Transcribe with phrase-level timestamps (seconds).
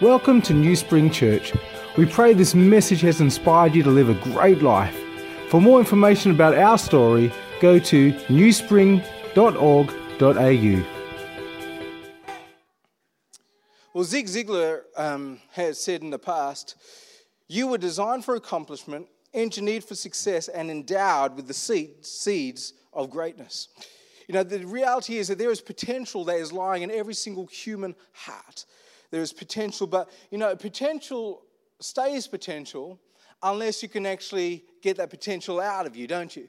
[0.00, 1.52] Welcome to New Spring Church.
[1.98, 4.98] We pray this message has inspired you to live a great life.
[5.50, 7.30] For more information about our story,
[7.60, 10.84] go to newspring.org.au.
[13.92, 16.76] Well, Zig Ziglar um, has said in the past,
[17.46, 23.10] you were designed for accomplishment, engineered for success, and endowed with the seed, seeds of
[23.10, 23.68] greatness.
[24.28, 27.44] You know, the reality is that there is potential that is lying in every single
[27.44, 28.64] human heart.
[29.10, 31.42] There is potential, but you know, potential
[31.80, 32.98] stays potential
[33.42, 36.48] unless you can actually get that potential out of you, don't you?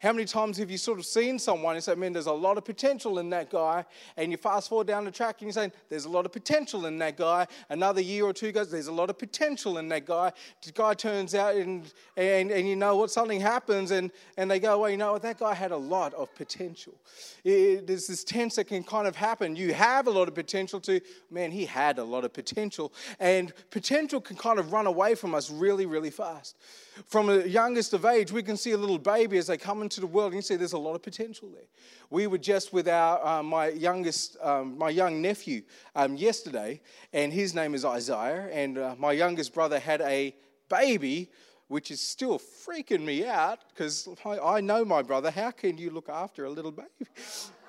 [0.00, 2.58] How many times have you sort of seen someone and said, man, there's a lot
[2.58, 3.84] of potential in that guy,
[4.16, 6.86] and you fast forward down the track and you're saying, there's a lot of potential
[6.86, 7.46] in that guy.
[7.68, 10.32] Another year or two goes, there's a lot of potential in that guy.
[10.64, 14.58] The guy turns out and, and, and you know what, something happens and, and they
[14.58, 16.94] go, well, you know what, that guy had a lot of potential.
[17.44, 19.54] It, there's this tense that can kind of happen.
[19.54, 22.92] You have a lot of potential to, man, he had a lot of potential.
[23.20, 26.56] And potential can kind of run away from us really, really fast.
[27.06, 30.00] From the youngest of age, we can see a little baby as they come into
[30.00, 31.64] the world, and you see there's a lot of potential there.
[32.10, 35.62] We were just with our uh, my youngest, um, my young nephew
[35.94, 36.80] um, yesterday,
[37.12, 40.34] and his name is Isaiah, and uh, my youngest brother had a
[40.68, 41.30] baby
[41.68, 45.30] which is still freaking me out because I, I, know my brother.
[45.30, 46.88] How can you look after a little baby?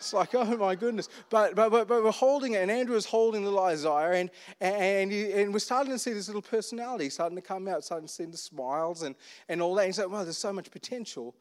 [0.03, 1.09] It's like, oh my goodness.
[1.29, 4.29] But, but, but, but we're holding it, and Andrew is holding little Isaiah, and,
[4.59, 8.13] and, and we're starting to see this little personality starting to come out, starting to
[8.13, 9.15] see the smiles and,
[9.49, 9.85] and all that.
[9.85, 11.35] And so, well, there's so much potential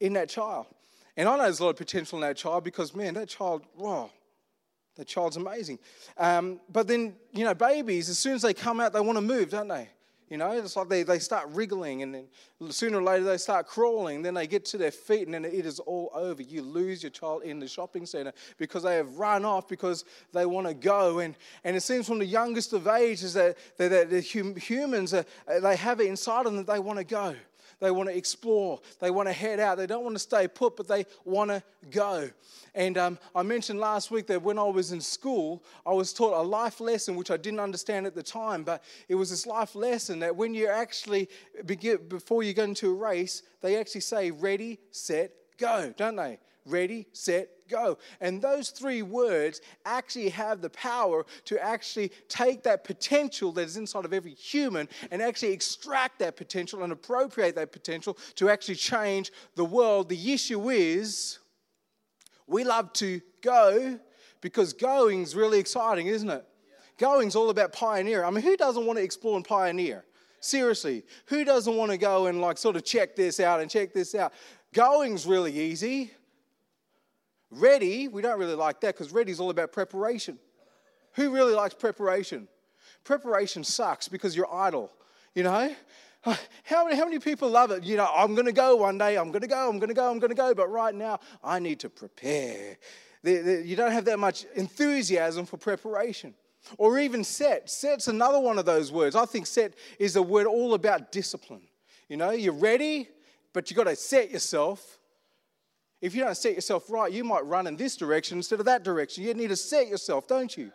[0.00, 0.66] in that child.
[1.16, 3.62] And I know there's a lot of potential in that child because, man, that child,
[3.76, 4.10] wow,
[4.96, 5.78] that child's amazing.
[6.18, 9.22] Um, but then, you know, babies, as soon as they come out, they want to
[9.22, 9.88] move, don't they?
[10.28, 12.26] You know, it's like they, they start wriggling and then
[12.70, 14.22] sooner or later they start crawling.
[14.22, 16.42] Then they get to their feet and then it is all over.
[16.42, 20.44] You lose your child in the shopping center because they have run off because they
[20.44, 21.20] want to go.
[21.20, 25.24] And, and it seems from the youngest of ages that, that, that the humans, are,
[25.60, 27.36] they have it inside of them that they want to go.
[27.80, 28.80] They want to explore.
[29.00, 29.76] They want to head out.
[29.76, 32.30] They don't want to stay put, but they want to go.
[32.74, 36.40] And um, I mentioned last week that when I was in school, I was taught
[36.40, 39.74] a life lesson, which I didn't understand at the time, but it was this life
[39.74, 41.28] lesson that when you actually,
[41.64, 46.38] before you go into a race, they actually say, ready, set, go, don't they?
[46.64, 47.98] Ready, set, go.
[48.20, 53.76] And those three words actually have the power to actually take that potential that is
[53.76, 58.76] inside of every human and actually extract that potential and appropriate that potential to actually
[58.76, 60.08] change the world.
[60.08, 61.38] The issue is
[62.46, 63.98] we love to go
[64.40, 66.44] because going's really exciting, isn't it?
[66.98, 68.24] Going's all about pioneer.
[68.24, 70.04] I mean, who doesn't want to explore and pioneer?
[70.40, 73.92] Seriously, who doesn't want to go and like sort of check this out and check
[73.92, 74.32] this out?
[74.72, 76.12] Going's really easy.
[77.50, 80.38] Ready, we don't really like that because ready is all about preparation.
[81.14, 82.48] Who really likes preparation?
[83.04, 84.92] Preparation sucks because you're idle,
[85.34, 85.74] you know?
[86.64, 87.84] How many, how many people love it?
[87.84, 89.94] You know, I'm going to go one day, I'm going to go, I'm going to
[89.94, 92.78] go, I'm going to go, but right now I need to prepare.
[93.22, 96.34] You don't have that much enthusiasm for preparation.
[96.78, 97.70] Or even set.
[97.70, 99.14] Set's another one of those words.
[99.14, 101.62] I think set is a word all about discipline.
[102.08, 103.08] You know, you're ready,
[103.52, 104.98] but you've got to set yourself
[106.06, 108.84] if you don't set yourself right, you might run in this direction instead of that
[108.84, 109.24] direction.
[109.24, 110.70] You need to set yourself, don't you?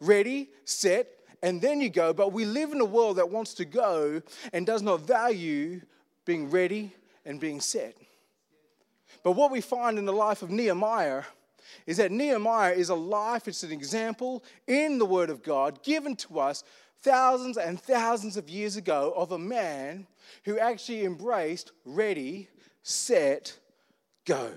[0.00, 1.06] Ready, set,
[1.40, 2.12] and then you go.
[2.12, 4.20] But we live in a world that wants to go
[4.52, 5.82] and does not value
[6.24, 6.92] being ready
[7.24, 7.96] and being set.
[9.22, 11.22] But what we find in the life of Nehemiah
[11.86, 16.16] is that Nehemiah is a life, it's an example in the Word of God given
[16.16, 16.64] to us
[17.02, 20.08] thousands and thousands of years ago of a man
[20.44, 22.48] who actually embraced ready,
[22.82, 23.56] set,
[24.24, 24.50] go.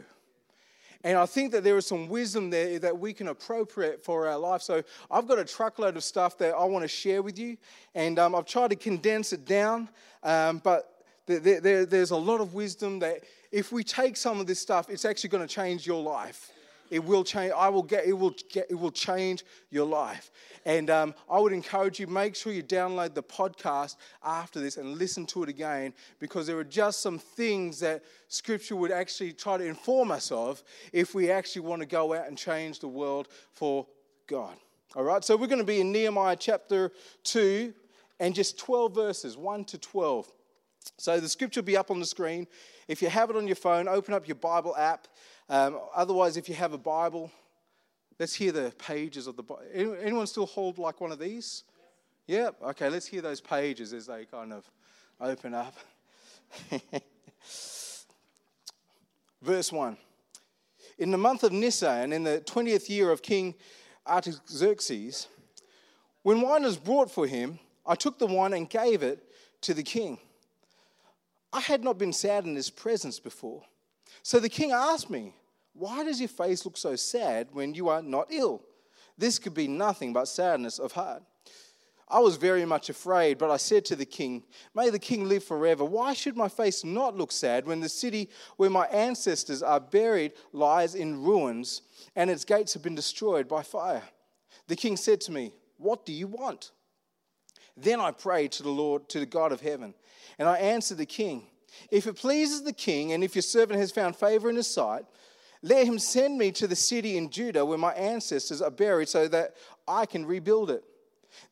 [1.05, 4.39] And I think that there is some wisdom there that we can appropriate for our
[4.39, 4.63] life.
[4.63, 7.57] So I've got a truckload of stuff that I want to share with you,
[7.93, 9.87] and um, I've tried to condense it down.
[10.23, 14.47] Um, but there, there, there's a lot of wisdom that if we take some of
[14.47, 16.51] this stuff, it's actually going to change your life.
[16.89, 17.51] It will change.
[17.55, 18.05] I will get.
[18.05, 18.67] It will get.
[18.69, 20.31] It will change your life.
[20.65, 22.07] And um, I would encourage you.
[22.07, 26.57] Make sure you download the podcast after this and listen to it again because there
[26.57, 31.31] are just some things that Scripture would actually try to inform us of if we
[31.31, 33.85] actually want to go out and change the world for
[34.27, 34.55] God.
[34.95, 35.23] All right.
[35.23, 36.91] So we're going to be in Nehemiah chapter
[37.23, 37.73] two
[38.19, 40.31] and just 12 verses, 1 to 12.
[40.97, 42.47] So the scripture will be up on the screen.
[42.87, 45.07] If you have it on your phone, open up your Bible app.
[45.47, 47.31] Um, otherwise, if you have a Bible,
[48.19, 49.63] let's hear the pages of the Bible.
[49.73, 51.63] Anyone still hold like one of these?
[52.27, 52.49] Yeah?
[52.63, 54.69] Okay, let's hear those pages as they kind of
[55.21, 55.75] open up.
[59.41, 59.97] Verse 1.
[60.97, 63.53] In the month of Nisan, in the 20th year of King
[64.07, 65.27] Artaxerxes,
[66.23, 69.23] When wine was brought for him, I took the wine and gave it
[69.61, 70.17] to the king.
[71.53, 73.63] I had not been sad in his presence before.
[74.25, 75.35] So the king asked me,
[75.73, 78.63] Why does your face look so sad when you are not ill?
[79.19, 81.21] This could be nothing but sadness of heart.
[82.07, 84.43] I was very much afraid, but I said to the king,
[84.73, 85.85] May the king live forever.
[85.85, 90.31] Why should my face not look sad when the city where my ancestors are buried
[90.53, 91.83] lies in ruins
[92.15, 94.01] and its gates have been destroyed by fire?
[94.65, 96.71] The king said to me, What do you want?
[97.77, 99.93] Then I prayed to the Lord, to the God of heaven,
[100.39, 101.43] and I answered the king,
[101.91, 105.05] If it pleases the king, and if your servant has found favor in his sight,
[105.61, 109.27] let him send me to the city in Judah where my ancestors are buried so
[109.27, 109.55] that
[109.87, 110.83] I can rebuild it.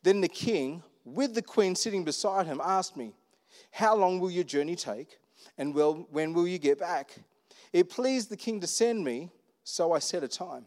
[0.02, 3.14] Then the king, with the queen sitting beside him, asked me,
[3.70, 5.18] How long will your journey take?
[5.58, 7.16] And when will you get back?
[7.72, 9.30] It pleased the king to send me,
[9.64, 10.66] so I set a time.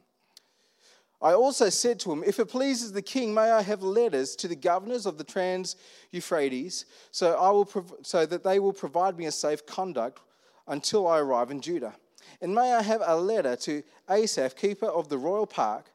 [1.21, 4.47] I also said to him, If it pleases the king, may I have letters to
[4.47, 5.75] the governors of the Trans
[6.11, 10.21] Euphrates, so, I will prov- so that they will provide me a safe conduct
[10.67, 11.95] until I arrive in Judah.
[12.41, 15.91] And may I have a letter to Asaph, keeper of the royal park,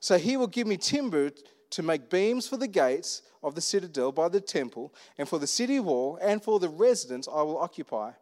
[0.00, 1.30] so he will give me timber
[1.70, 5.46] to make beams for the gates of the citadel by the temple, and for the
[5.46, 8.12] city wall, and for the residence I will occupy.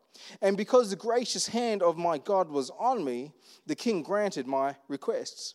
[0.41, 3.33] And because the gracious hand of my God was on me,
[3.67, 5.55] the king granted my requests.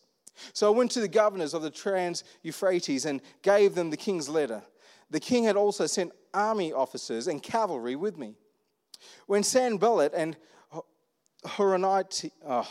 [0.54, 4.30] So I went to the governors of the Trans Euphrates and gave them the king's
[4.30, 4.62] letter.
[5.10, 8.36] The king had also sent army officers and cavalry with me.
[9.28, 10.38] When Sanballat and
[11.46, 12.68] Horonite, oh,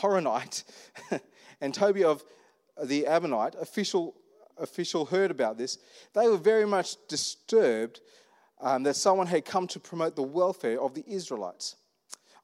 [0.00, 0.64] Horonite
[1.60, 2.24] and Tobiah of
[2.84, 4.14] the Ammonite official
[4.58, 5.78] official heard about this,
[6.12, 8.00] they were very much disturbed
[8.60, 11.76] um, that someone had come to promote the welfare of the Israelites.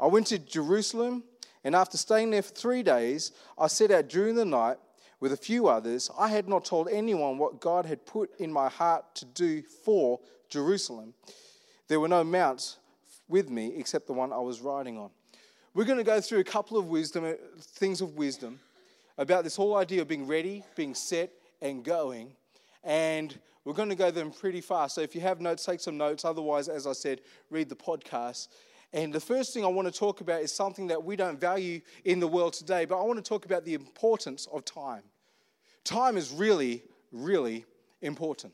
[0.00, 1.24] I went to Jerusalem,
[1.66, 4.76] and after staying there for three days, I set out during the night
[5.18, 6.08] with a few others.
[6.16, 10.20] I had not told anyone what God had put in my heart to do for
[10.48, 11.12] Jerusalem.
[11.88, 12.78] There were no mounts
[13.26, 15.10] with me except the one I was riding on.
[15.74, 18.60] We're going to go through a couple of wisdom things of wisdom
[19.18, 22.30] about this whole idea of being ready, being set, and going.
[22.84, 24.94] And we're going to go them pretty fast.
[24.94, 26.24] So if you have notes, take some notes.
[26.24, 28.46] Otherwise, as I said, read the podcast.
[28.92, 31.80] And the first thing I want to talk about is something that we don't value
[32.04, 35.02] in the world today, but I want to talk about the importance of time.
[35.84, 37.64] Time is really, really
[38.00, 38.52] important.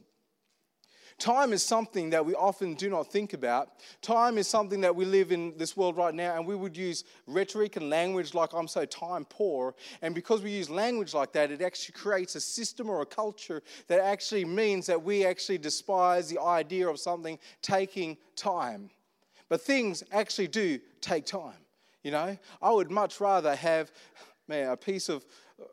[1.19, 3.69] Time is something that we often do not think about.
[4.01, 7.05] Time is something that we live in this world right now, and we would use
[7.27, 9.75] rhetoric and language like, I'm so time poor.
[10.01, 13.63] And because we use language like that, it actually creates a system or a culture
[13.87, 18.91] that actually means that we actually despise the idea of something taking time.
[19.53, 21.61] But things actually do take time.
[22.03, 23.93] You know, I would much rather have,
[24.49, 25.27] man, a piece of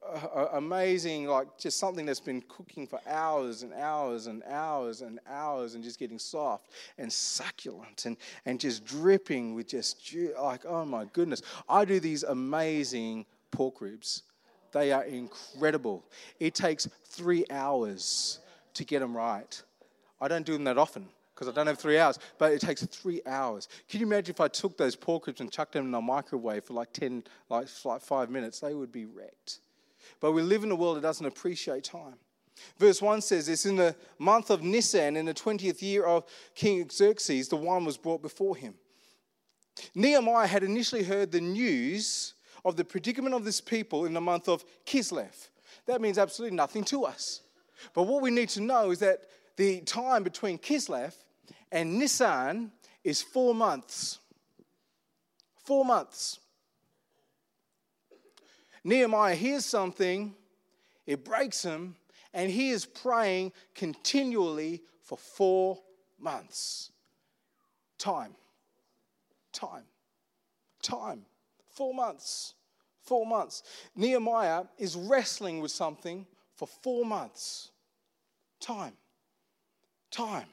[0.06, 5.00] uh, uh, amazing, like just something that's been cooking for hours and hours and hours
[5.00, 10.66] and hours and just getting soft and succulent and, and just dripping with just like,
[10.66, 11.42] oh my goodness.
[11.70, 14.24] I do these amazing pork ribs.
[14.74, 16.04] They are incredible.
[16.42, 18.40] It takes three hours
[18.74, 19.64] to get them right.
[20.20, 21.08] I don't do them that often
[21.40, 23.70] because I don't have three hours, but it takes three hours.
[23.88, 26.66] Can you imagine if I took those pork ribs and chucked them in a microwave
[26.66, 28.60] for like 10, like, like five minutes?
[28.60, 29.60] They would be wrecked.
[30.20, 32.16] But we live in a world that doesn't appreciate time.
[32.78, 36.90] Verse 1 says this In the month of Nisan, in the 20th year of King
[36.92, 38.74] Xerxes, the wine was brought before him.
[39.96, 42.34] Nehemiah had initially heard the news
[42.66, 45.48] of the predicament of this people in the month of Kislev.
[45.86, 47.42] That means absolutely nothing to us.
[47.94, 49.22] But what we need to know is that
[49.56, 51.14] the time between Kislev
[51.72, 52.72] and Nisan
[53.04, 54.20] is four months.
[55.64, 56.40] Four months.
[58.84, 60.34] Nehemiah hears something,
[61.06, 61.96] it breaks him,
[62.34, 65.80] and he is praying continually for four
[66.20, 66.92] months.
[67.98, 68.36] Time.
[69.52, 69.84] Time.
[70.82, 71.26] Time.
[71.72, 72.54] Four months.
[73.02, 73.64] Four months.
[73.96, 77.72] Nehemiah is wrestling with something for four months.
[78.60, 78.94] Time.
[80.12, 80.46] Time.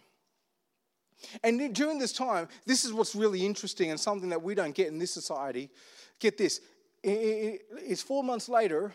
[1.42, 4.88] And during this time, this is what's really interesting and something that we don't get
[4.88, 5.70] in this society.
[6.18, 6.60] Get this
[7.06, 8.94] it's four months later,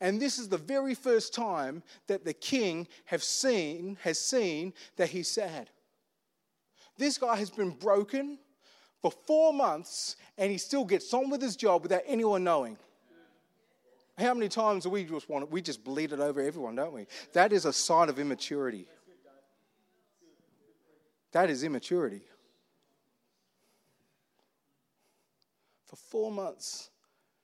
[0.00, 5.10] and this is the very first time that the king have seen, has seen that
[5.10, 5.70] he's sad.
[6.98, 8.38] This guy has been broken
[9.00, 12.76] for four months, and he still gets on with his job without anyone knowing.
[14.18, 15.50] How many times do we just want it?
[15.50, 17.06] We just bleed it over everyone, don't we?
[17.34, 18.86] That is a sign of immaturity.
[21.36, 22.22] That is immaturity.
[25.84, 26.88] For four months,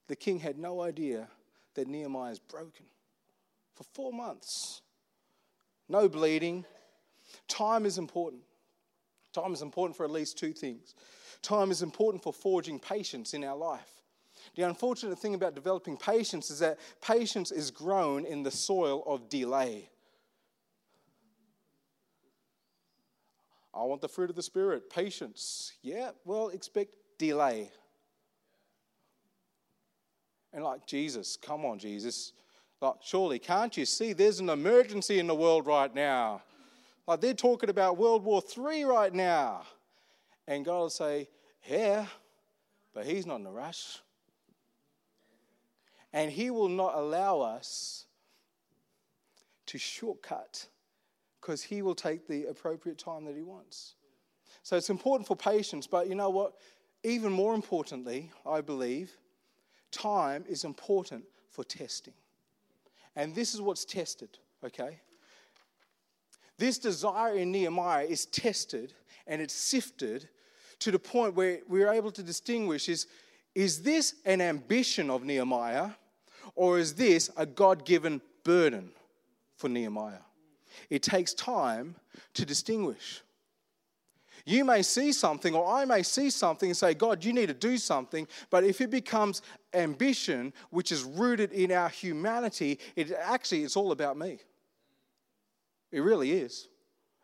[0.08, 1.28] the king had no idea
[1.74, 2.86] that Nehemiah is broken.
[3.74, 4.80] For four months.
[5.90, 6.64] no bleeding.
[7.48, 8.40] Time is important.
[9.34, 10.94] Time is important for at least two things.
[11.42, 14.00] Time is important for forging patience in our life.
[14.56, 19.28] The unfortunate thing about developing patience is that patience is grown in the soil of
[19.28, 19.90] delay.
[23.74, 25.72] I want the fruit of the Spirit, patience.
[25.82, 27.70] Yeah, well, expect delay.
[30.52, 32.32] And like, Jesus, come on, Jesus.
[32.80, 36.42] Like, surely, can't you see there's an emergency in the world right now?
[37.06, 39.62] Like, they're talking about World War III right now.
[40.46, 41.28] And God will say,
[41.68, 42.06] Yeah,
[42.92, 43.98] but He's not in a rush.
[46.12, 48.04] And He will not allow us
[49.66, 50.66] to shortcut
[51.42, 53.96] because He will take the appropriate time that He wants.
[54.62, 56.54] So it's important for patience, but you know what?
[57.02, 59.10] Even more importantly, I believe,
[59.90, 62.14] time is important for testing.
[63.16, 65.00] And this is what's tested, okay?
[66.58, 68.94] This desire in Nehemiah is tested
[69.26, 70.28] and it's sifted
[70.78, 73.08] to the point where we're able to distinguish is,
[73.54, 75.90] is this an ambition of Nehemiah
[76.54, 78.92] or is this a God given burden
[79.56, 80.22] for Nehemiah?
[80.90, 81.96] It takes time
[82.34, 83.22] to distinguish.
[84.44, 87.54] You may see something, or I may see something and say, God, you need to
[87.54, 88.26] do something.
[88.50, 93.92] But if it becomes ambition, which is rooted in our humanity, it actually it's all
[93.92, 94.38] about me.
[95.92, 96.68] It really is.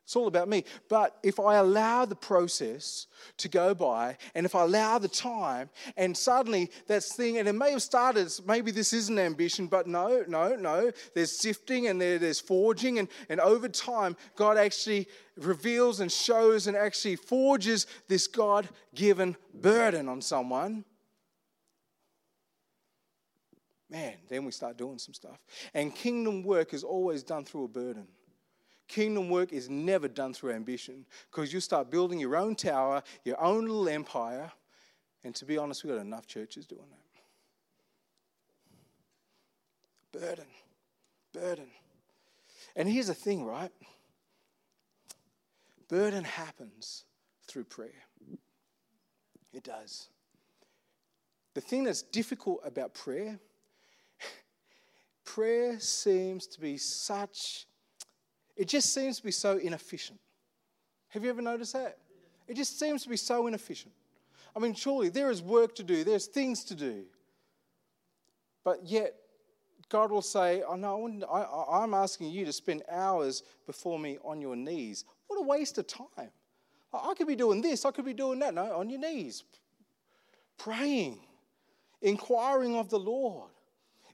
[0.09, 0.65] It's all about me.
[0.89, 5.69] But if I allow the process to go by, and if I allow the time,
[5.99, 9.87] and suddenly that's thing, and it may have started, maybe this is an ambition, but
[9.87, 10.91] no, no, no.
[11.15, 16.69] There's sifting and there, there's forging, and, and over time, God actually reveals and shows
[16.69, 20.87] and actually forges this God given burden on someone.
[23.91, 25.39] Man, then we start doing some stuff.
[25.75, 28.07] And kingdom work is always done through a burden.
[28.89, 33.41] Kingdom work is never done through ambition because you start building your own tower, your
[33.41, 34.51] own little empire.
[35.25, 36.87] And to be honest, we've got enough churches doing
[40.13, 40.21] that.
[40.21, 40.47] Burden,
[41.35, 41.67] burden.
[42.75, 43.73] And here's the thing, right?
[45.89, 47.05] Burden happens
[47.47, 47.91] through prayer.
[49.53, 50.09] It does.
[51.53, 53.39] The thing that's difficult about prayer,
[55.25, 57.68] prayer seems to be such
[58.59, 60.19] it just seems to be so inefficient.
[61.11, 61.97] Have you ever noticed that?
[62.49, 63.95] It just seems to be so inefficient.
[64.55, 67.05] I mean, surely there is work to do, there's things to do.
[68.65, 69.15] But yet,
[69.89, 74.41] God will say, Oh, no, I, am asking you to spend hours before me on
[74.41, 75.05] your knees.
[75.29, 76.31] What a waste of time.
[76.93, 78.55] I could be doing this, I could be doing that.
[78.55, 79.45] No, on your knees,
[80.59, 81.21] praying,
[82.03, 83.51] inquiring of the Lord.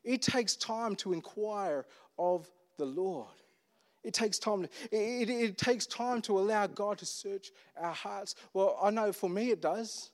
[0.03, 1.87] It takes time to inquire
[2.19, 3.29] of the Lord.
[4.05, 4.65] It takes time.
[4.65, 8.35] It, it, it takes time to allow God to search our hearts.
[8.53, 10.11] Well, I know for me it does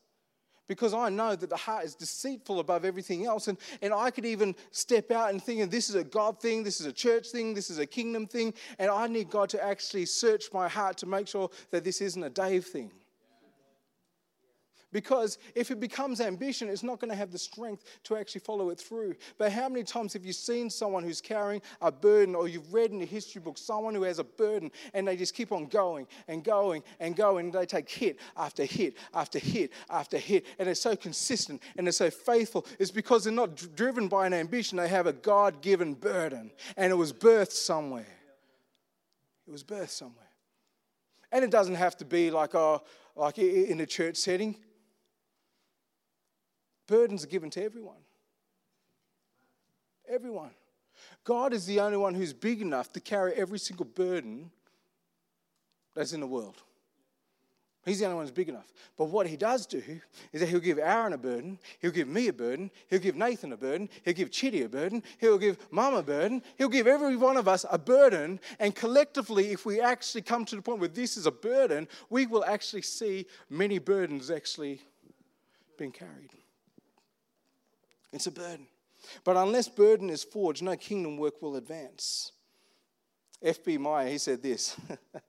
[0.70, 3.48] because I know that the heart is deceitful above everything else.
[3.48, 6.80] And, and I could even step out and think, this is a God thing, this
[6.80, 8.54] is a church thing, this is a kingdom thing.
[8.78, 12.22] And I need God to actually search my heart to make sure that this isn't
[12.22, 12.92] a Dave thing.
[14.92, 18.70] Because if it becomes ambition, it's not going to have the strength to actually follow
[18.70, 19.14] it through.
[19.38, 22.90] But how many times have you seen someone who's carrying a burden, or you've read
[22.90, 26.08] in the history book someone who has a burden and they just keep on going
[26.26, 30.66] and going and going, and they take hit after hit after hit after hit, and
[30.66, 32.66] they're so consistent and they're so faithful?
[32.80, 36.90] It's because they're not driven by an ambition, they have a God given burden, and
[36.90, 38.06] it was birthed somewhere.
[39.46, 40.16] It was birthed somewhere.
[41.30, 42.82] And it doesn't have to be like, oh,
[43.14, 44.56] like in a church setting.
[46.90, 48.02] Burdens are given to everyone.
[50.08, 50.50] Everyone.
[51.22, 54.50] God is the only one who's big enough to carry every single burden
[55.94, 56.56] that's in the world.
[57.84, 58.72] He's the only one who's big enough.
[58.98, 59.80] But what he does do
[60.32, 63.52] is that he'll give Aaron a burden, he'll give me a burden, he'll give Nathan
[63.52, 67.14] a burden, he'll give Chitty a burden, he'll give Mum a burden, he'll give every
[67.14, 68.40] one of us a burden.
[68.58, 72.26] And collectively, if we actually come to the point where this is a burden, we
[72.26, 74.82] will actually see many burdens actually
[75.78, 76.30] being carried.
[78.12, 78.66] It's a burden.
[79.24, 82.32] But unless burden is forged, no kingdom work will advance.
[83.42, 83.78] F.B.
[83.78, 84.76] Meyer, he said this.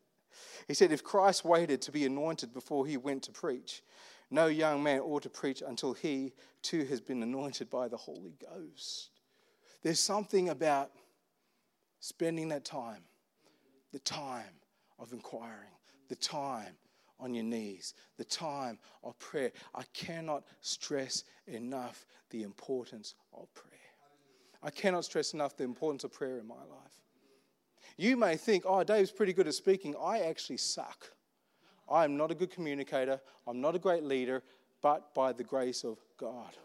[0.68, 3.84] he said, If Christ waited to be anointed before he went to preach,
[4.30, 8.34] no young man ought to preach until he too has been anointed by the Holy
[8.40, 9.10] Ghost.
[9.84, 10.92] There's something about
[12.00, 13.04] spending that time,
[13.92, 14.54] the time
[15.00, 15.72] of inquiring,
[16.10, 16.76] the time
[17.22, 19.52] on your knees, the time of prayer.
[19.74, 23.72] I cannot stress enough the importance of prayer.
[24.64, 27.02] I cannot stress enough the importance of prayer in my life.
[27.98, 29.96] You may think, oh, Dave's pretty good at speaking.
[30.02, 31.12] I actually suck.
[31.90, 33.20] I am not a good communicator.
[33.48, 34.44] I'm not a great leader,
[34.82, 36.56] but by the grace of God.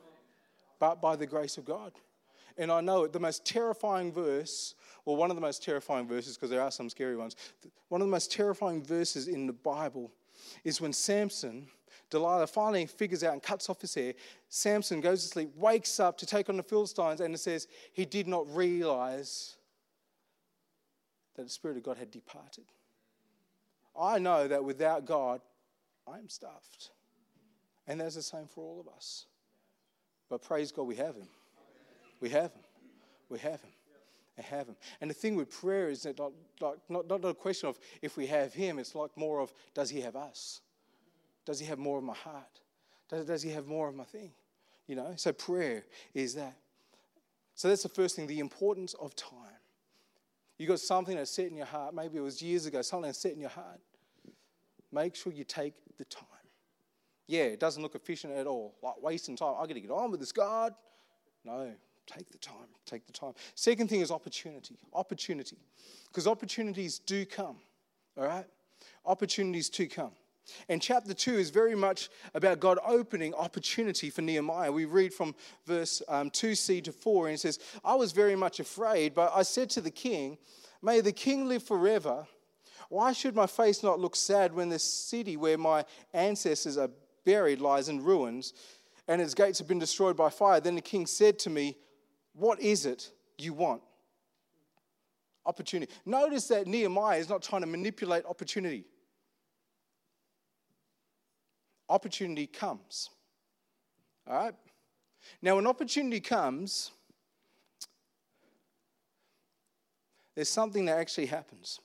[0.78, 1.92] But by the grace of God.
[2.58, 6.36] And I know it, the most terrifying verse, or one of the most terrifying verses,
[6.36, 7.36] because there are some scary ones,
[7.88, 10.12] one of the most terrifying verses in the Bible
[10.64, 11.68] is when Samson,
[12.10, 14.14] Delilah finally figures out and cuts off his hair.
[14.48, 18.04] Samson goes to sleep, wakes up to take on the Philistines, and it says he
[18.04, 19.56] did not realize
[21.34, 22.64] that the Spirit of God had departed.
[23.98, 25.40] I know that without God,
[26.06, 26.90] I am stuffed.
[27.86, 29.26] And that's the same for all of us.
[30.28, 31.28] But praise God, we have Him.
[32.20, 32.62] We have Him.
[33.28, 33.70] We have Him.
[34.36, 34.76] We have Him.
[35.00, 38.16] And the thing with prayer is that not, like, not, not a question of if
[38.16, 40.60] we have Him, it's like more of does He have us?
[41.44, 42.60] Does He have more of my heart?
[43.08, 44.32] Does, does He have more of my thing?
[44.86, 45.14] You know?
[45.16, 46.56] So prayer is that.
[47.54, 49.32] So that's the first thing the importance of time.
[50.58, 51.94] You got something that's set in your heart.
[51.94, 53.80] Maybe it was years ago, something that's set in your heart.
[54.92, 56.26] Make sure you take the time.
[57.26, 59.54] Yeah, it doesn't look efficient at all, like wasting time.
[59.58, 60.74] I got to get on with this, God.
[61.44, 61.72] No,
[62.06, 62.68] take the time.
[62.84, 63.32] Take the time.
[63.54, 64.78] Second thing is opportunity.
[64.92, 65.58] Opportunity.
[66.06, 67.56] Because opportunities do come,
[68.16, 68.46] all right?
[69.04, 70.12] Opportunities do come.
[70.68, 74.70] And chapter 2 is very much about God opening opportunity for Nehemiah.
[74.70, 75.34] We read from
[75.66, 79.42] verse um, 2c to 4, and it says, I was very much afraid, but I
[79.42, 80.38] said to the king,
[80.82, 82.26] May the king live forever.
[82.88, 86.90] Why should my face not look sad when the city where my ancestors are
[87.24, 88.52] buried lies in ruins
[89.08, 90.60] and its gates have been destroyed by fire?
[90.60, 91.76] Then the king said to me,
[92.36, 93.82] What is it you want?
[95.44, 95.92] Opportunity.
[96.04, 98.84] Notice that Nehemiah is not trying to manipulate opportunity
[101.88, 103.10] opportunity comes.
[104.28, 104.54] All right?
[105.42, 106.90] Now, when opportunity comes,
[110.34, 111.80] there's something that actually happens.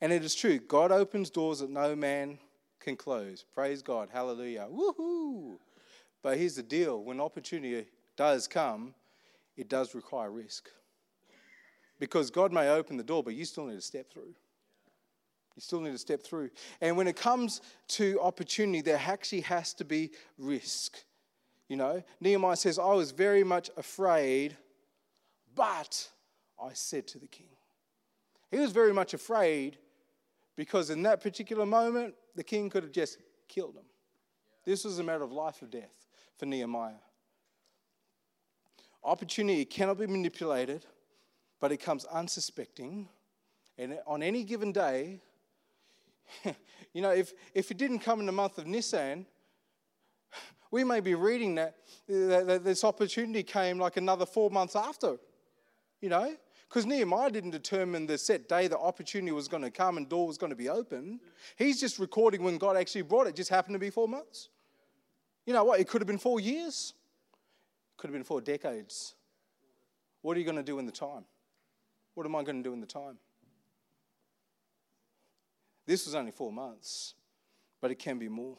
[0.00, 0.58] And it is true.
[0.58, 2.38] God opens doors that no man
[2.80, 3.44] can close.
[3.54, 4.08] Praise God.
[4.12, 4.66] Hallelujah.
[4.72, 5.58] Woohoo.
[6.22, 8.94] But here's the deal when opportunity does come,
[9.60, 10.70] it does require risk.
[11.98, 14.34] Because God may open the door, but you still need to step through.
[15.54, 16.48] You still need to step through.
[16.80, 20.96] And when it comes to opportunity, there actually has to be risk.
[21.68, 24.56] You know, Nehemiah says, I was very much afraid,
[25.54, 26.08] but
[26.58, 27.50] I said to the king.
[28.50, 29.76] He was very much afraid
[30.56, 33.84] because in that particular moment, the king could have just killed him.
[34.64, 36.94] This was a matter of life or death for Nehemiah.
[39.02, 40.84] Opportunity cannot be manipulated,
[41.58, 43.08] but it comes unsuspecting.
[43.78, 45.20] And on any given day,
[46.92, 49.26] you know, if, if it didn't come in the month of Nisan,
[50.70, 51.76] we may be reading that,
[52.08, 55.16] that, that this opportunity came like another four months after,
[56.00, 56.34] you know,
[56.68, 60.26] because Nehemiah didn't determine the set day the opportunity was going to come and door
[60.26, 61.18] was going to be open.
[61.56, 63.30] He's just recording when God actually brought it.
[63.30, 64.50] it just happened to be four months.
[65.46, 65.80] You know what?
[65.80, 66.94] It could have been four years.
[68.00, 69.14] Could have been four decades.
[70.22, 71.26] What are you going to do in the time?
[72.14, 73.18] What am I going to do in the time?
[75.84, 77.12] This was only four months,
[77.78, 78.56] but it can be more.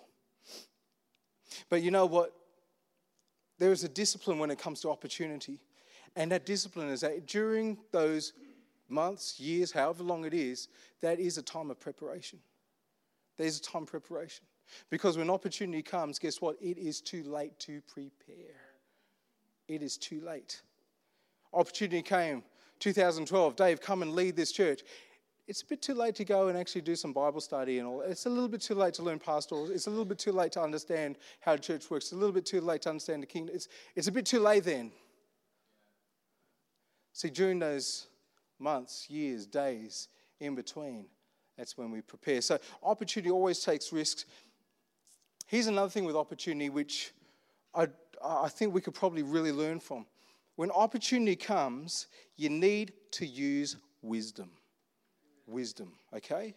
[1.69, 2.35] But you know what?
[3.57, 5.59] There is a discipline when it comes to opportunity.
[6.15, 8.33] And that discipline is that during those
[8.89, 10.67] months, years, however long it is,
[11.01, 12.37] that is a time of preparation.
[13.39, 14.45] There's a time preparation.
[14.91, 16.57] Because when opportunity comes, guess what?
[16.61, 18.70] It is too late to prepare.
[19.73, 20.61] It is too late.
[21.53, 22.43] Opportunity came
[22.79, 23.55] 2012.
[23.55, 24.81] Dave, come and lead this church
[25.51, 27.99] it's a bit too late to go and actually do some Bible study and all.
[27.99, 29.69] It's a little bit too late to learn pastoral.
[29.69, 32.05] It's a little bit too late to understand how church works.
[32.05, 33.55] It's a little bit too late to understand the kingdom.
[33.55, 34.93] It's, it's a bit too late then.
[37.11, 38.07] See, during those
[38.59, 40.07] months, years, days
[40.39, 41.07] in between,
[41.57, 42.39] that's when we prepare.
[42.39, 44.23] So, opportunity always takes risks.
[45.47, 47.11] Here's another thing with opportunity, which
[47.75, 47.87] I,
[48.23, 50.05] I think we could probably really learn from.
[50.55, 52.07] When opportunity comes,
[52.37, 54.51] you need to use wisdom
[55.51, 56.55] wisdom, okay?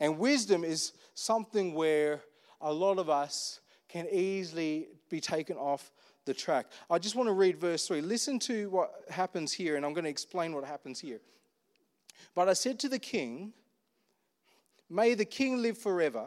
[0.00, 2.22] And wisdom is something where
[2.60, 5.92] a lot of us can easily be taken off
[6.24, 6.66] the track.
[6.90, 8.00] I just want to read verse 3.
[8.00, 11.20] Listen to what happens here, and I'm going to explain what happens here.
[12.34, 13.52] But I said to the king,
[14.90, 16.26] May the king live forever.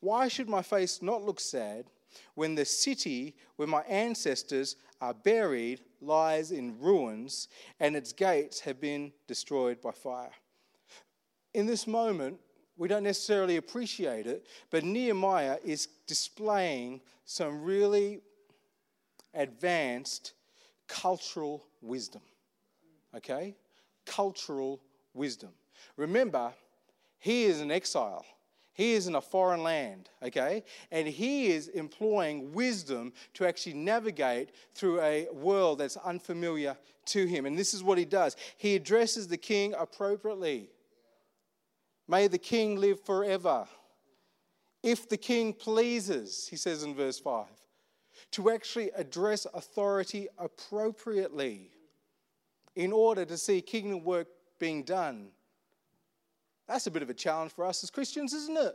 [0.00, 1.86] Why should my face not look sad
[2.34, 7.48] when the city where my ancestors are buried lies in ruins
[7.80, 10.32] and its gates have been destroyed by fire?
[11.54, 12.38] in this moment,
[12.76, 18.20] we don't necessarily appreciate it, but Nehemiah is displaying some really
[19.32, 20.32] advanced
[20.88, 22.20] cultural wisdom.
[23.16, 23.54] Okay?
[24.04, 24.80] Cultural
[25.14, 25.50] wisdom.
[25.96, 26.52] Remember,
[27.18, 28.26] he is an exile.
[28.74, 30.64] He is in a foreign land, okay?
[30.90, 37.46] And he is employing wisdom to actually navigate through a world that's unfamiliar to him.
[37.46, 40.70] And this is what he does he addresses the king appropriately.
[42.08, 43.66] May the king live forever.
[44.82, 47.46] If the king pleases, he says in verse 5,
[48.32, 51.70] to actually address authority appropriately
[52.74, 54.26] in order to see kingdom work
[54.58, 55.28] being done
[56.68, 58.74] that's a bit of a challenge for us as Christians, isn't it?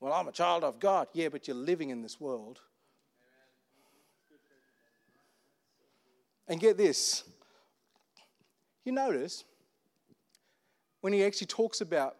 [0.00, 1.08] Well, I'm a child of God.
[1.12, 2.60] Yeah, but you're living in this world.
[6.46, 7.24] And get this.
[8.84, 9.44] You notice
[11.00, 12.16] when he actually talks about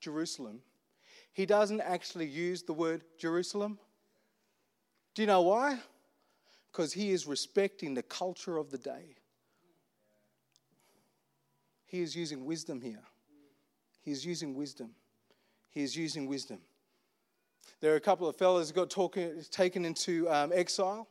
[0.00, 0.60] Jerusalem,
[1.32, 3.78] he doesn't actually use the word Jerusalem.
[5.14, 5.78] Do you know why?
[6.70, 9.16] Because he is respecting the culture of the day.
[11.86, 13.02] He is using wisdom here.
[14.02, 14.90] He's using wisdom.
[15.70, 16.58] He's using wisdom.
[17.80, 21.08] There are a couple of fellows who got talking, taken into um, exile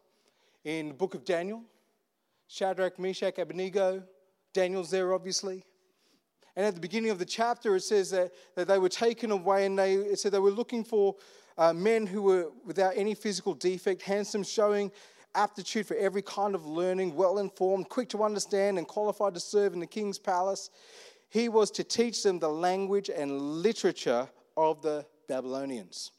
[0.63, 1.63] in the book of Daniel.
[2.47, 4.03] Shadrach, Meshach, Abednego.
[4.53, 5.63] Daniel's there, obviously.
[6.55, 9.65] And at the beginning of the chapter, it says that, that they were taken away
[9.65, 11.15] and they, it said they were looking for
[11.57, 14.91] uh, men who were without any physical defect, handsome, showing
[15.33, 19.73] aptitude for every kind of learning, well informed, quick to understand, and qualified to serve
[19.73, 20.69] in the king's palace.
[21.31, 26.11] He was to teach them the language and literature of the Babylonians.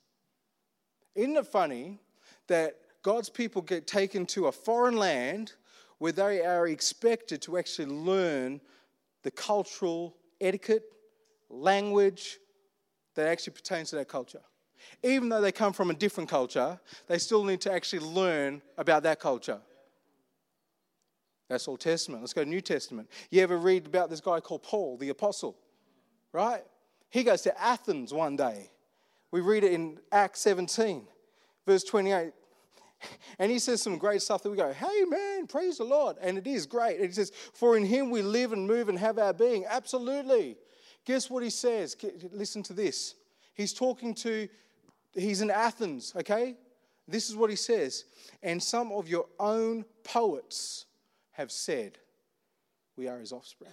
[1.14, 2.01] Isn't it funny
[2.46, 5.53] that God's people get taken to a foreign land
[5.98, 8.59] where they are expected to actually learn
[9.22, 10.85] the cultural etiquette,
[11.51, 12.38] language
[13.14, 14.40] that actually pertains to that culture?
[15.03, 19.03] Even though they come from a different culture, they still need to actually learn about
[19.03, 19.61] that culture.
[21.53, 22.23] That's Old Testament.
[22.23, 23.11] Let's go to New Testament.
[23.31, 25.55] You ever read about this guy called Paul, the apostle?
[26.33, 26.65] Right?
[27.11, 28.71] He goes to Athens one day.
[29.31, 31.07] We read it in Acts 17,
[31.67, 32.33] verse 28.
[33.38, 36.17] And he says some great stuff that we go, hey man, praise the Lord.
[36.23, 36.97] And it is great.
[36.97, 39.67] And he says, For in him we live and move and have our being.
[39.69, 40.57] Absolutely.
[41.05, 41.97] Guess what he says?
[42.31, 43.17] Listen to this.
[43.53, 44.49] He's talking to,
[45.15, 46.57] he's in Athens, okay?
[47.07, 48.05] This is what he says.
[48.43, 50.87] And some of your own poets
[51.33, 51.99] have said,
[52.97, 53.73] We are his offspring.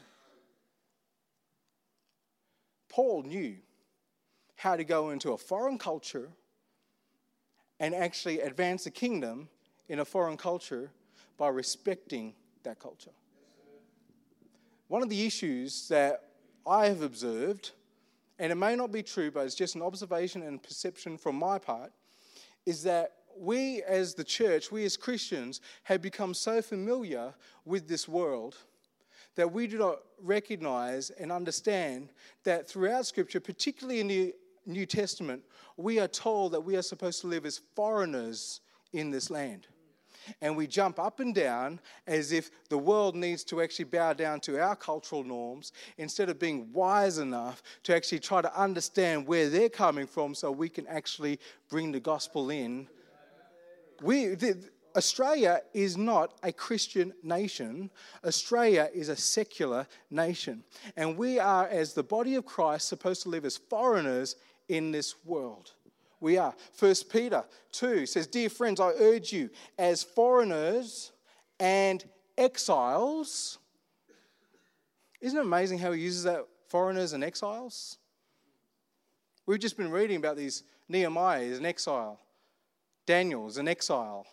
[2.90, 3.58] Paul knew
[4.56, 6.30] how to go into a foreign culture
[7.80, 9.48] and actually advance the kingdom
[9.88, 10.92] in a foreign culture
[11.38, 13.12] by respecting that culture.
[14.88, 16.26] One of the issues that
[16.68, 17.72] I have observed,
[18.38, 21.58] and it may not be true, but it's just an observation and perception from my
[21.58, 21.92] part,
[22.66, 27.34] is that we as the church, we as Christians, have become so familiar
[27.66, 28.56] with this world
[29.36, 32.10] that we do not recognize and understand
[32.44, 34.34] that throughout Scripture, particularly in the
[34.66, 35.42] New Testament,
[35.78, 39.68] we are told that we are supposed to live as foreigners in this land.
[40.42, 44.42] And we jump up and down as if the world needs to actually bow down
[44.42, 49.50] to our cultural norms instead of being wise enough to actually try to understand where
[49.50, 52.88] they're coming from so we can actually bring the gospel in
[54.02, 54.58] we, the,
[54.96, 57.90] Australia is not a Christian nation.
[58.26, 60.64] Australia is a secular nation.
[60.98, 64.36] And we are, as the body of Christ, supposed to live as foreigners
[64.68, 65.74] in this world.
[66.20, 66.54] We are.
[66.74, 71.12] First Peter 2 says, Dear friends, I urge you, as foreigners
[71.60, 72.04] and
[72.38, 73.60] exiles.
[75.22, 77.98] Isn't it amazing how he uses that, foreigners and exiles?
[79.46, 82.20] We've just been reading about these Nehemiah is an exile.
[83.06, 84.26] Daniel is an exile.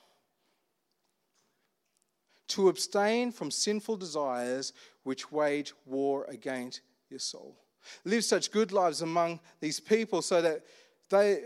[2.49, 7.57] To abstain from sinful desires which wage war against your soul.
[8.05, 10.65] Live such good lives among these people so that
[11.11, 11.45] they,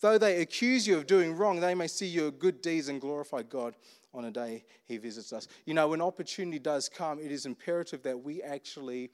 [0.00, 3.42] though they accuse you of doing wrong, they may see your good deeds and glorify
[3.42, 3.74] God
[4.12, 5.46] on a day he visits us.
[5.66, 9.10] You know, when opportunity does come, it is imperative that we actually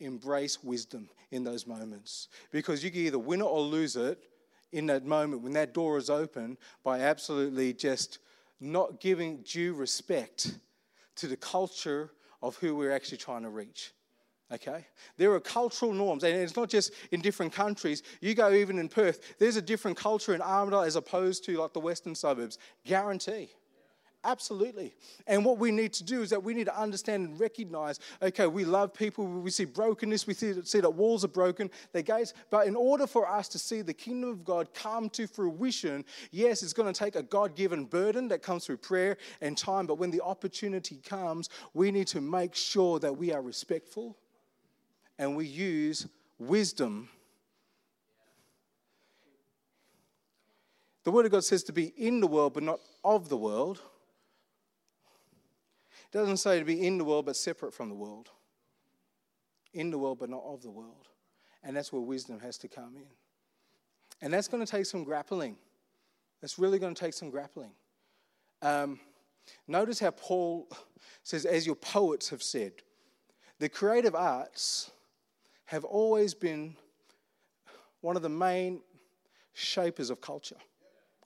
[0.00, 4.18] embrace wisdom in those moments because you can either win it or lose it
[4.72, 8.18] in that moment when that door is open by absolutely just
[8.60, 10.58] not giving due respect
[11.16, 12.10] to the culture
[12.42, 13.92] of who we're actually trying to reach.
[14.52, 14.84] Okay?
[15.16, 18.02] There are cultural norms, and it's not just in different countries.
[18.20, 21.72] You go even in Perth, there's a different culture in Armadale as opposed to like
[21.72, 22.58] the western suburbs.
[22.84, 23.50] Guarantee.
[24.22, 24.94] Absolutely.
[25.26, 28.46] And what we need to do is that we need to understand and recognize okay,
[28.46, 32.34] we love people, we see brokenness, we see, see that walls are broken, their gates.
[32.50, 36.62] But in order for us to see the kingdom of God come to fruition, yes,
[36.62, 39.86] it's going to take a God given burden that comes through prayer and time.
[39.86, 44.18] But when the opportunity comes, we need to make sure that we are respectful
[45.18, 46.06] and we use
[46.38, 47.08] wisdom.
[51.04, 53.80] The Word of God says to be in the world, but not of the world.
[56.12, 58.30] It doesn't say to be in the world, but separate from the world.
[59.72, 61.08] In the world, but not of the world.
[61.62, 63.06] And that's where wisdom has to come in.
[64.20, 65.56] And that's going to take some grappling.
[66.40, 67.70] That's really going to take some grappling.
[68.60, 68.98] Um,
[69.68, 70.68] notice how Paul
[71.22, 72.72] says, as your poets have said,
[73.58, 74.90] the creative arts
[75.66, 76.74] have always been
[78.00, 78.80] one of the main
[79.52, 80.56] shapers of culture.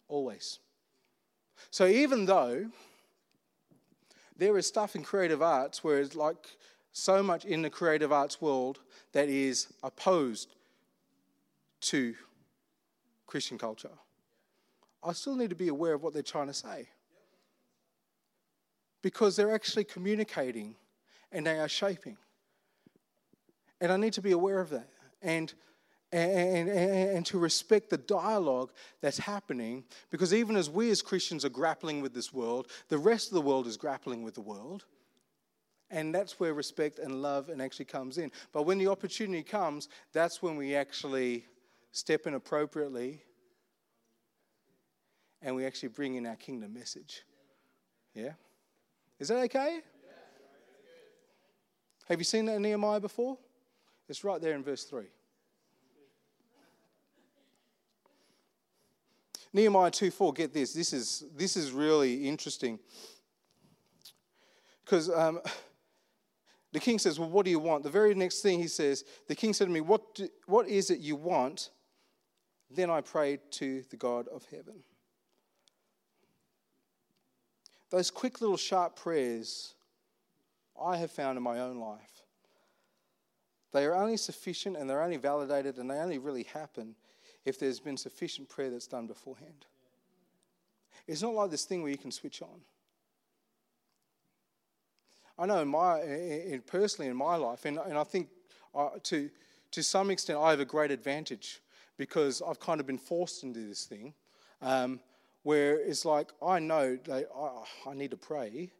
[0.08, 0.58] Always.
[1.70, 2.66] So even though
[4.36, 6.56] there is stuff in creative arts where it's like
[6.92, 8.80] so much in the creative arts world
[9.12, 10.54] that is opposed
[11.80, 12.14] to
[13.26, 13.90] Christian culture.
[15.02, 16.88] I still need to be aware of what they're trying to say.
[19.02, 20.76] Because they're actually communicating
[21.30, 22.16] and they are shaping.
[23.80, 24.88] And I need to be aware of that.
[25.20, 25.52] And
[26.14, 29.82] and, and, and, to respect the dialogue that's happening.
[30.10, 33.40] Because even as we as Christians are grappling with this world, the rest of the
[33.40, 34.84] world is grappling with the world.
[35.90, 38.30] And that's where respect and love and actually comes in.
[38.52, 41.46] But when the opportunity comes, that's when we actually
[41.90, 43.22] step in appropriately
[45.42, 47.22] and we actually bring in our kingdom message.
[48.14, 48.32] Yeah?
[49.18, 49.80] Is that okay?
[52.08, 53.36] Have you seen that in Nehemiah before?
[54.08, 55.06] It's right there in verse 3.
[59.54, 60.74] Nehemiah 2 4, get this.
[60.74, 62.78] This is, this is really interesting.
[64.84, 65.40] Because um,
[66.72, 67.84] the king says, Well, what do you want?
[67.84, 70.90] The very next thing he says, The king said to me, What, do, what is
[70.90, 71.70] it you want?
[72.68, 74.82] Then I prayed to the God of heaven.
[77.90, 79.74] Those quick little sharp prayers
[80.82, 82.22] I have found in my own life.
[83.72, 86.96] They are only sufficient and they're only validated and they only really happen
[87.44, 89.66] if there's been sufficient prayer that's done beforehand.
[91.06, 92.60] It's not like this thing where you can switch on.
[95.38, 98.28] I know in my, in, personally in my life, and, and I think
[98.74, 99.28] uh, to,
[99.72, 101.60] to some extent I have a great advantage
[101.96, 104.14] because I've kind of been forced into this thing
[104.62, 105.00] um,
[105.42, 108.70] where it's like I know that I, I need to pray,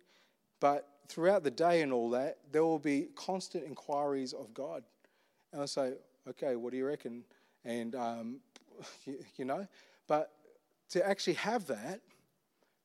[0.60, 4.82] but throughout the day and all that, there will be constant inquiries of God.
[5.52, 5.94] And I say,
[6.28, 7.24] okay, what do you reckon?
[7.64, 8.40] And um,
[9.36, 9.66] you know.
[10.06, 10.30] But
[10.90, 12.00] to actually have that,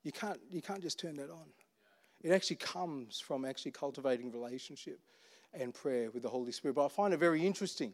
[0.03, 1.45] you can't, you can't just turn that on.
[2.21, 4.99] It actually comes from actually cultivating relationship
[5.53, 6.75] and prayer with the Holy Spirit.
[6.75, 7.93] But I find it very interesting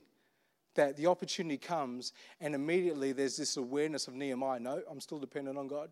[0.75, 5.58] that the opportunity comes and immediately there's this awareness of Nehemiah no, I'm still dependent
[5.58, 5.89] on God.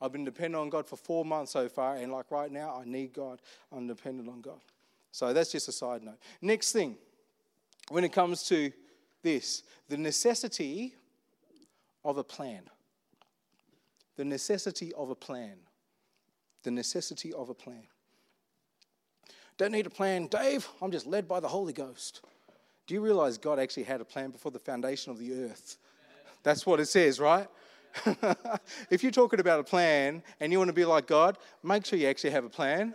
[0.00, 2.84] I've been dependent on God for four months so far, and like right now, I
[2.84, 3.40] need God.
[3.72, 4.60] I'm dependent on God.
[5.12, 6.18] So that's just a side note.
[6.42, 6.96] Next thing,
[7.88, 8.72] when it comes to
[9.22, 10.94] this, the necessity
[12.04, 12.62] of a plan.
[14.16, 15.56] The necessity of a plan.
[16.62, 17.86] The necessity of a plan.
[19.56, 20.68] Don't need a plan, Dave.
[20.82, 22.22] I'm just led by the Holy Ghost.
[22.86, 25.78] Do you realize God actually had a plan before the foundation of the earth?
[26.42, 27.48] That's what it says, right?
[28.90, 31.98] if you're talking about a plan and you want to be like God, make sure
[31.98, 32.94] you actually have a plan.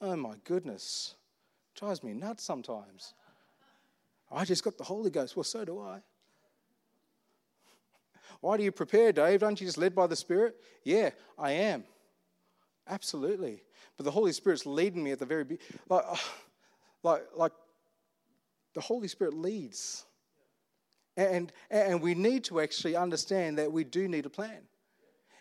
[0.00, 1.14] Oh my goodness.
[1.74, 3.14] Drives me nuts sometimes.
[4.30, 5.36] I just got the Holy Ghost.
[5.36, 6.00] Well, so do I.
[8.44, 9.42] Why do you prepare, Dave?
[9.42, 10.56] Aren't you just led by the Spirit?
[10.82, 11.82] Yeah, I am.
[12.86, 13.62] Absolutely.
[13.96, 15.46] But the Holy Spirit's leading me at the very
[15.88, 16.16] like, uh,
[17.02, 17.52] like, like
[18.74, 20.04] the Holy Spirit leads.
[21.16, 24.60] And, and we need to actually understand that we do need a plan.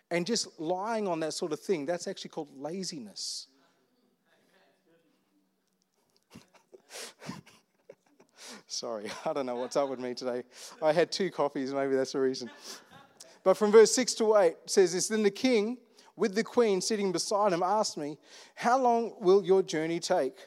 [0.09, 3.47] And just lying on that sort of thing, that's actually called laziness.
[8.67, 10.43] Sorry, I don't know what's up with me today.
[10.81, 12.49] I had two coffees, maybe that's the reason.
[13.43, 15.77] But from verse 6 to 8 says this Then the king,
[16.15, 18.17] with the queen sitting beside him, asked me,
[18.55, 20.37] How long will your journey take?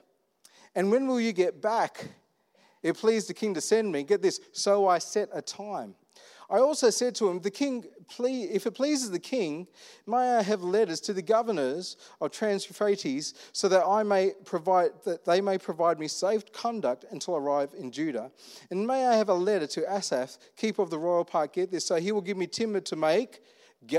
[0.74, 2.08] And when will you get back?
[2.82, 4.02] It pleased the king to send me.
[4.02, 5.94] Get this, so I set a time.
[6.48, 9.66] I also said to him, The king, please, if it pleases the king,
[10.06, 14.90] may I have letters to the governors of Trans Euphrates, so that I may provide
[15.04, 18.30] that they may provide me safe conduct until I arrive in Judah.
[18.70, 21.54] And may I have a letter to Asaph, keeper of the royal park.
[21.54, 23.42] Get this, so he will give me timber to make,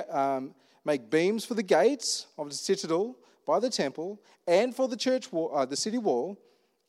[0.09, 0.53] um,
[0.85, 5.31] make beams for the gates of the citadel by the temple and for the church
[5.31, 6.37] wall, uh, the city wall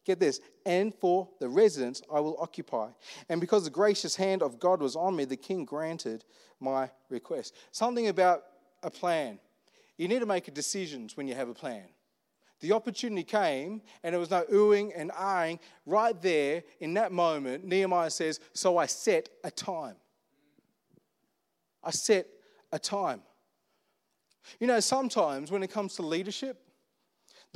[0.09, 2.88] Get this, and for the residence I will occupy.
[3.29, 6.25] And because the gracious hand of God was on me, the king granted
[6.61, 7.55] my request.
[7.73, 8.44] Something about
[8.83, 9.38] a plan.
[9.99, 11.85] You need to make decisions when you have a plan.
[12.61, 15.59] The opportunity came, and there was no oohing and ahhing.
[15.85, 19.97] Right there, in that moment, Nehemiah says, So I set a time.
[21.85, 22.29] I set
[22.73, 23.21] a time.
[24.59, 26.57] You know, sometimes when it comes to leadership,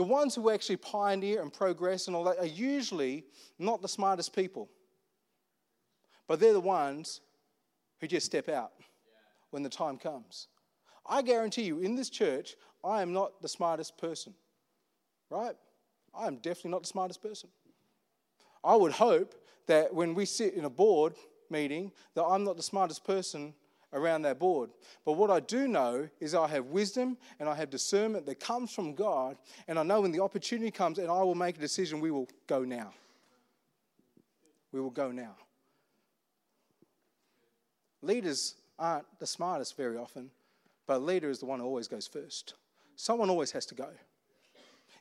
[0.03, 3.25] the ones who actually pioneer and progress and all that are usually
[3.61, 4.69] not the smartest people,
[6.27, 7.21] but they're the ones
[8.01, 8.73] who just step out
[9.51, 10.49] when the time comes.
[11.07, 14.35] I guarantee you, in this church, I am not the smartest person,
[15.31, 15.55] right?
[16.12, 17.49] I am definitely not the smartest person.
[18.65, 19.37] I would hope
[19.69, 21.15] that when we sit in a board
[21.49, 23.55] meeting, that I'm not the smartest person
[23.92, 24.70] around that board.
[25.05, 28.72] But what I do know is I have wisdom and I have discernment that comes
[28.72, 29.37] from God,
[29.68, 32.28] and I know when the opportunity comes and I will make a decision, we will
[32.46, 32.92] go now.
[34.72, 35.37] We will go now.
[38.00, 40.31] Leaders aren't the smartest very often,
[40.87, 42.55] but a leader is the one who always goes first.
[42.96, 43.88] Someone always has to go.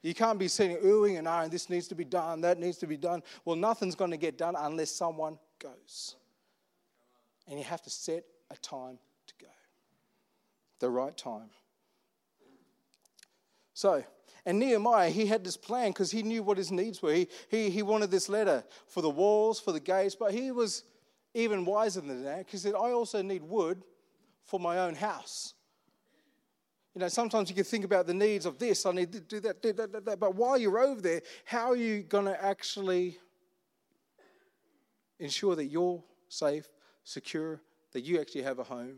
[0.04, 2.88] You can't be sitting oohing and ahhing, this needs to be done, that needs to
[2.88, 3.22] be done.
[3.46, 6.16] Well, nothing's going to get done unless someone goes.
[7.48, 9.52] And you have to set a time to go.
[10.80, 11.50] The right time.
[13.74, 14.04] So,
[14.46, 17.14] and Nehemiah, he had this plan because he knew what his needs were.
[17.14, 20.84] He, he, he wanted this letter for the walls, for the gates, but he was
[21.34, 23.82] even wiser than that because he said, I also need wood
[24.46, 25.54] for my own house.
[26.94, 29.40] You know, sometimes you can think about the needs of this, I need to do
[29.42, 30.20] that, do that, do that.
[30.20, 33.18] But while you're over there, how are you going to actually
[35.20, 36.68] ensure that you're safe,
[37.04, 37.62] secure,
[37.94, 38.98] that you actually have a home.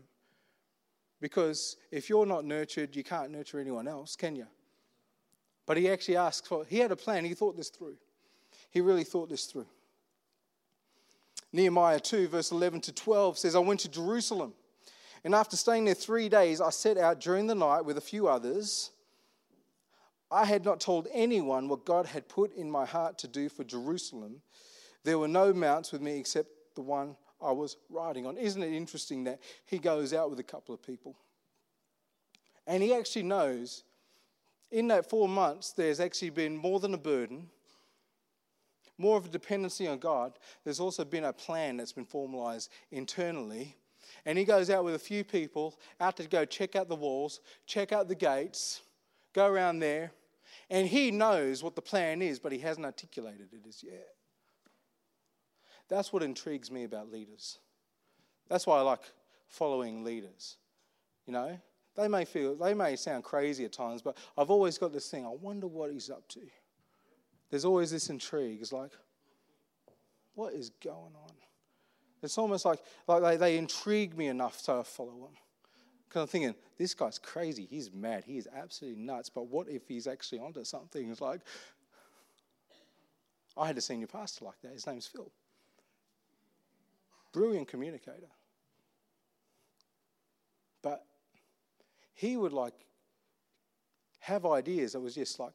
[1.20, 4.46] Because if you're not nurtured, you can't nurture anyone else, can you?
[5.66, 7.96] But he actually asked for, he had a plan, he thought this through.
[8.70, 9.66] He really thought this through.
[11.52, 14.52] Nehemiah 2, verse 11 to 12 says, I went to Jerusalem,
[15.22, 18.28] and after staying there three days, I set out during the night with a few
[18.28, 18.90] others.
[20.30, 23.62] I had not told anyone what God had put in my heart to do for
[23.62, 24.42] Jerusalem.
[25.04, 28.36] There were no mounts with me except the one I was riding on.
[28.36, 31.16] Isn't it interesting that he goes out with a couple of people?
[32.66, 33.84] And he actually knows
[34.70, 37.48] in that four months, there's actually been more than a burden,
[38.98, 40.38] more of a dependency on God.
[40.64, 43.76] There's also been a plan that's been formalized internally.
[44.26, 47.40] And he goes out with a few people out to go check out the walls,
[47.66, 48.82] check out the gates,
[49.32, 50.12] go around there.
[50.70, 54.08] And he knows what the plan is, but he hasn't articulated it as yet.
[55.94, 57.58] That's what intrigues me about leaders.
[58.48, 59.00] That's why I like
[59.46, 60.56] following leaders.
[61.24, 61.58] You know,
[61.96, 65.24] they may feel, they may sound crazy at times, but I've always got this thing
[65.24, 66.40] I wonder what he's up to.
[67.48, 68.58] There's always this intrigue.
[68.60, 68.90] It's like,
[70.34, 71.32] what is going on?
[72.22, 75.36] It's almost like, like they, they intrigue me enough to follow them.
[76.08, 77.68] Because I'm thinking, this guy's crazy.
[77.70, 78.24] He's mad.
[78.26, 79.30] He is absolutely nuts.
[79.30, 81.08] But what if he's actually onto something?
[81.08, 81.40] It's like,
[83.56, 84.72] I had a senior pastor like that.
[84.72, 85.30] His name's Phil
[87.34, 88.30] brilliant communicator.
[90.82, 91.04] But
[92.14, 92.74] he would like
[94.20, 95.52] have ideas that was just like,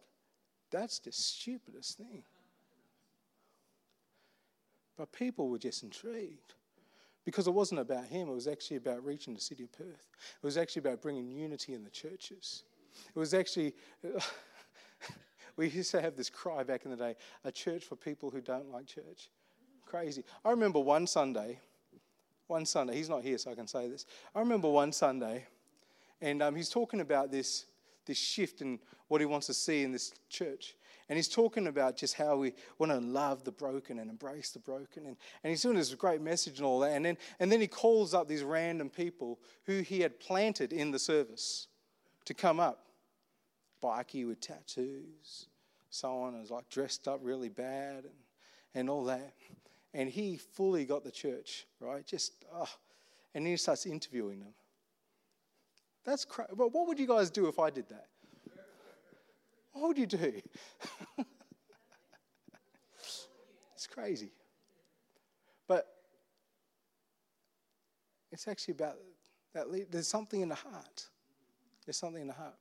[0.69, 2.23] that's the stupidest thing.
[4.97, 6.53] But people were just intrigued
[7.25, 10.09] because it wasn't about him, it was actually about reaching the city of Perth.
[10.41, 12.63] It was actually about bringing unity in the churches.
[13.15, 13.73] It was actually,
[15.55, 17.15] we used to have this cry back in the day
[17.45, 19.29] a church for people who don't like church.
[19.85, 20.23] Crazy.
[20.43, 21.59] I remember one Sunday,
[22.49, 24.05] one Sunday, he's not here, so I can say this.
[24.33, 25.45] I remember one Sunday,
[26.21, 27.65] and um, he's talking about this,
[28.05, 30.75] this shift and what he wants to see in this church.
[31.07, 34.59] And he's talking about just how we want to love the broken and embrace the
[34.59, 35.05] broken.
[35.07, 36.91] And, and he's doing this great message and all that.
[36.91, 40.91] And then, and then he calls up these random people who he had planted in
[40.91, 41.67] the service
[42.25, 42.85] to come up.
[43.81, 45.47] Bikie with tattoos,
[45.89, 48.13] so someone who's like dressed up really bad and,
[48.75, 49.33] and all that
[49.93, 52.05] and he fully got the church, right?
[52.05, 52.69] Just, oh,
[53.33, 54.53] and then he starts interviewing them.
[56.05, 56.51] That's crazy.
[56.55, 58.07] Well, what would you guys do if I did that?
[59.73, 60.41] What would you do?
[63.75, 64.31] it's crazy.
[65.67, 65.87] But
[68.31, 68.97] it's actually about
[69.53, 69.67] that.
[69.91, 71.07] There's something in the heart.
[71.85, 72.55] There's something in the heart.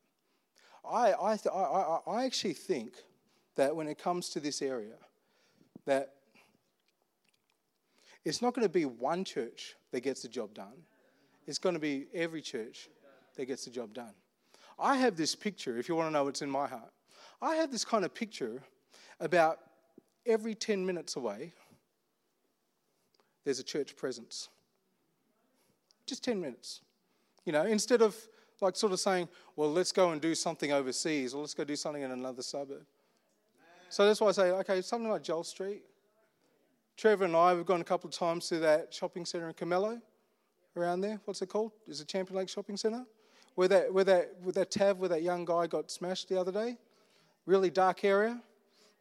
[0.85, 2.95] I, I, th- I, I, I actually think
[3.57, 4.95] that when it comes to this area,
[5.85, 6.15] that
[8.25, 10.85] it's not going to be one church that gets the job done,
[11.47, 12.89] it's going to be every church
[13.37, 14.13] that gets the job done.
[14.79, 16.93] I have this picture, if you want to know what's in my heart.
[17.41, 18.63] I have this kind of picture
[19.21, 19.59] about
[20.27, 21.53] every 10 minutes away,
[23.45, 24.49] there's a church presence.
[26.07, 26.81] Just 10 minutes.
[27.45, 28.15] You know, instead of
[28.61, 31.77] Like, sort of saying, well, let's go and do something overseas, or let's go do
[31.77, 32.85] something in another suburb.
[33.89, 35.83] So that's why I say, okay, something like Jull Street.
[36.99, 40.01] Trevor and I, we've gone a couple of times to that shopping centre in Camillo,
[40.77, 41.21] around there.
[41.27, 41.71] What's it called?
[41.87, 43.05] Is it Champion Lake Shopping Centre?
[43.55, 46.51] Where that, where that, where that tab where that young guy got smashed the other
[46.51, 46.77] day?
[47.47, 48.43] Really dark area.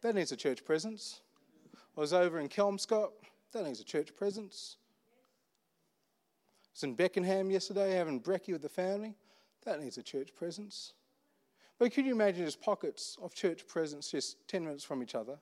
[0.02, 1.22] That needs a church presence.
[1.98, 3.10] I was over in Kelmscott.
[3.52, 4.78] That needs a church presence.
[6.66, 9.16] I was in Beckenham yesterday having brekkie with the family.
[9.66, 10.94] That needs a church presence.
[11.80, 15.40] But could you imagine just pockets of church presence just 10 minutes from each other?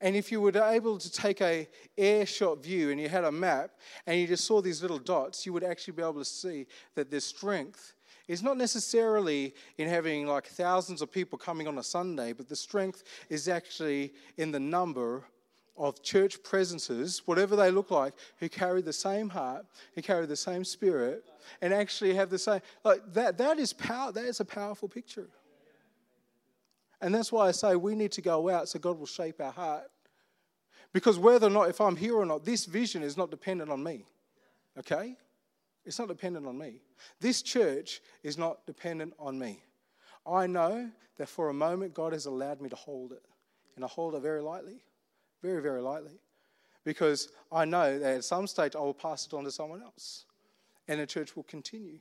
[0.00, 3.32] And if you were able to take a air shot view and you had a
[3.32, 3.70] map
[4.06, 7.10] and you just saw these little dots, you would actually be able to see that
[7.10, 7.94] there's strength
[8.28, 12.56] is not necessarily in having like thousands of people coming on a Sunday, but the
[12.56, 15.24] strength is actually in the number
[15.76, 20.36] of church presences, whatever they look like, who carry the same heart, who carry the
[20.36, 21.24] same spirit,
[21.60, 25.28] and actually have the same like that that is power that is a powerful picture.
[27.00, 29.52] And that's why I say we need to go out so God will shape our
[29.52, 29.90] heart.
[30.92, 33.82] Because whether or not, if I'm here or not, this vision is not dependent on
[33.82, 34.06] me.
[34.78, 35.16] Okay?
[35.84, 36.80] It's not dependent on me.
[37.20, 39.62] This church is not dependent on me.
[40.26, 43.22] I know that for a moment God has allowed me to hold it.
[43.76, 44.82] And I hold it very lightly.
[45.42, 46.18] Very, very lightly.
[46.82, 50.24] Because I know that at some stage I will pass it on to someone else.
[50.88, 51.98] And the church will continue.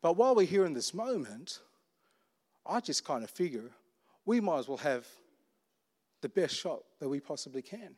[0.00, 1.60] But while we're here in this moment,
[2.64, 3.70] I just kind of figure
[4.24, 5.06] we might as well have
[6.20, 7.94] the best shot that we possibly can.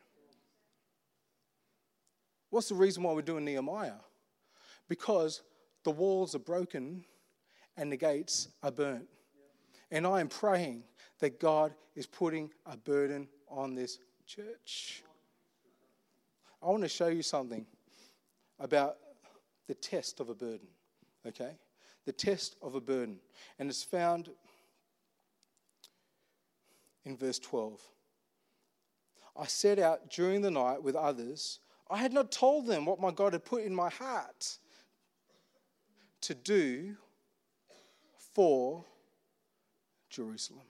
[2.49, 3.99] What's the reason why we're doing Nehemiah?
[4.87, 5.41] Because
[5.83, 7.03] the walls are broken
[7.77, 9.07] and the gates are burnt.
[9.91, 10.83] And I am praying
[11.19, 15.03] that God is putting a burden on this church.
[16.61, 17.65] I want to show you something
[18.59, 18.97] about
[19.67, 20.67] the test of a burden,
[21.27, 21.57] okay?
[22.05, 23.17] The test of a burden.
[23.59, 24.29] And it's found
[27.05, 27.79] in verse 12.
[29.37, 31.59] I set out during the night with others.
[31.89, 34.57] I had not told them what my God had put in my heart
[36.21, 36.95] to do
[38.33, 38.83] for
[40.09, 40.65] Jerusalem.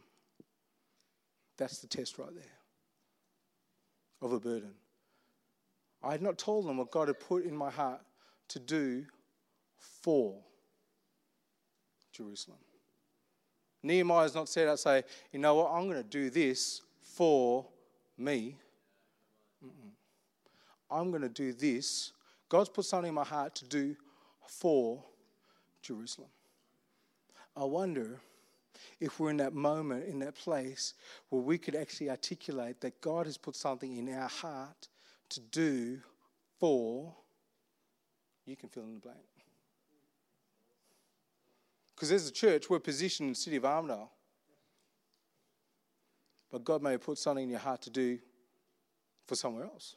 [1.57, 2.43] That's the test right there
[4.21, 4.73] of a burden.
[6.03, 8.01] I had not told them what God had put in my heart
[8.49, 9.05] to do
[9.77, 10.35] for
[12.11, 12.59] Jerusalem.
[13.85, 17.65] Nehemiah has not set out say, you know what, I'm going to do this for
[18.17, 18.55] me.
[19.63, 19.91] Mm-mm.
[20.89, 22.11] I'm going to do this.
[22.49, 23.95] God's put something in my heart to do
[24.47, 25.03] for
[25.81, 26.29] Jerusalem.
[27.55, 28.19] I wonder
[28.99, 30.93] if we're in that moment, in that place
[31.29, 34.87] where we could actually articulate that God has put something in our heart
[35.29, 35.99] to do
[36.59, 37.13] for,
[38.45, 39.19] you can fill in the blank.
[41.95, 44.11] Because as a church, we're positioned in the city of Armadale.
[46.51, 48.19] But God may have put something in your heart to do
[49.25, 49.95] for somewhere else.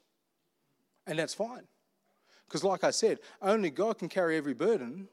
[1.07, 1.67] And that's fine.
[2.47, 5.09] Because, like I said, only God can carry every burden,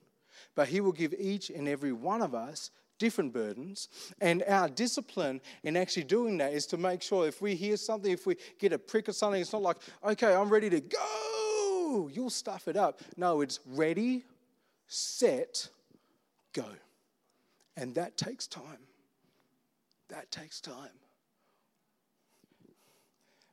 [0.56, 3.90] but He will give each and every one of us different burdens.
[4.22, 8.12] And our discipline in actually doing that is to make sure if we hear something,
[8.12, 12.10] if we get a prick or something, it's not like, okay, I'm ready to go.
[12.12, 13.02] You'll stuff it up.
[13.18, 14.24] No, it's ready,
[14.88, 15.70] set,
[16.56, 16.66] go.
[17.78, 18.88] And that takes time.
[20.10, 20.90] That takes time.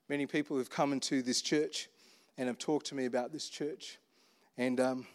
[0.08, 1.88] Many people have come into this church
[2.38, 3.98] and have talked to me about this church.
[4.56, 5.06] And, um,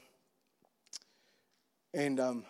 [1.93, 2.45] and um,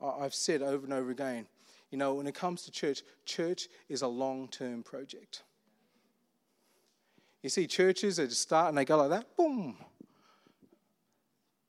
[0.00, 1.46] I've said over and over again,
[1.90, 5.42] you know, when it comes to church, church is a long term project.
[7.42, 9.76] You see churches that just start and they go like that, boom.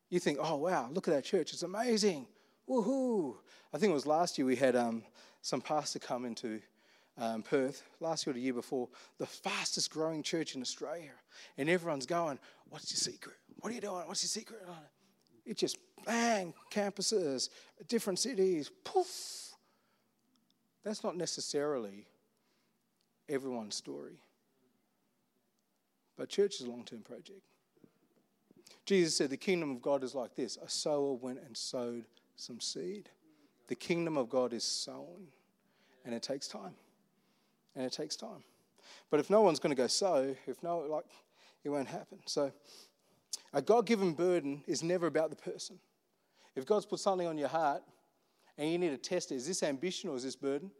[0.09, 1.53] You think, oh, wow, look at that church.
[1.53, 2.27] It's amazing.
[2.69, 3.35] Woohoo!
[3.73, 5.03] I think it was last year we had um,
[5.41, 6.61] some pastor come into
[7.17, 8.89] um, Perth, last year or the year before,
[9.19, 11.11] the fastest growing church in Australia.
[11.57, 12.39] And everyone's going,
[12.69, 13.35] What's your secret?
[13.59, 14.07] What are you doing?
[14.07, 14.61] What's your secret?
[15.45, 17.49] It just bang, campuses,
[17.87, 19.51] different cities, poof.
[20.83, 22.07] That's not necessarily
[23.29, 24.21] everyone's story.
[26.17, 27.41] But church is a long term project.
[28.85, 32.05] Jesus said, The kingdom of God is like this a sower went and sowed
[32.35, 33.09] some seed.
[33.67, 35.27] The kingdom of God is sown,
[36.05, 36.75] and it takes time.
[37.75, 38.43] And it takes time.
[39.09, 41.05] But if no one's going to go sow, if no, like,
[41.63, 42.19] it won't happen.
[42.25, 42.51] So,
[43.53, 45.79] a God given burden is never about the person.
[46.55, 47.83] If God's put something on your heart
[48.57, 50.71] and you need to test it, is this ambition or is this burden?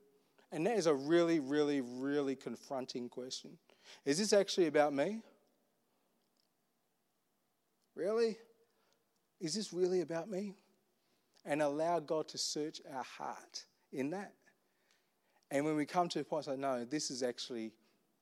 [0.51, 3.57] And that is a really, really, really confronting question.
[4.05, 5.21] Is this actually about me?
[7.95, 8.37] Really?
[9.39, 10.55] Is this really about me?
[11.45, 14.33] And allow God to search our heart in that.
[15.51, 17.71] And when we come to a point, say, no, this is actually,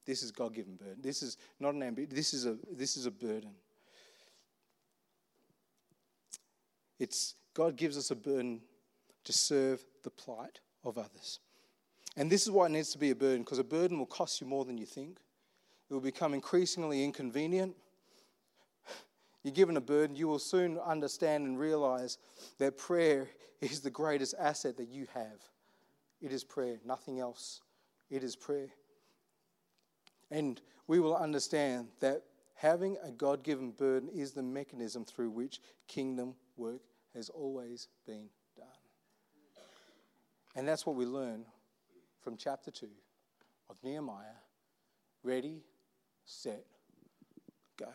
[0.05, 0.97] this is God-given burden.
[1.01, 2.09] This is not an ambition.
[2.13, 3.51] This is a, this is a burden.
[6.99, 8.61] It's God gives us a burden
[9.23, 11.39] to serve the plight of others.
[12.17, 14.41] And this is why it needs to be a burden, because a burden will cost
[14.41, 15.19] you more than you think.
[15.89, 17.75] It will become increasingly inconvenient.
[19.43, 22.17] You're given a burden, you will soon understand and realize
[22.59, 23.27] that prayer
[23.61, 25.41] is the greatest asset that you have.
[26.21, 27.61] It is prayer, nothing else.
[28.09, 28.69] It is prayer.
[30.29, 32.23] And we will understand that
[32.55, 36.81] having a God given burden is the mechanism through which kingdom work
[37.15, 38.67] has always been done.
[40.55, 41.45] And that's what we learn
[42.21, 42.87] from chapter 2
[43.69, 44.37] of Nehemiah
[45.23, 45.61] ready,
[46.25, 46.65] set,
[47.77, 47.87] go.